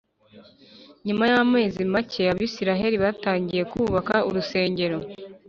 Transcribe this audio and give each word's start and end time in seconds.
Nyuma 1.05 1.23
y 1.31 1.35
amezi 1.43 1.79
make 1.93 2.21
Abisirayeli 2.33 2.97
batangiye 3.03 3.63
kubaka 3.71 4.15
urusengero 4.27 4.97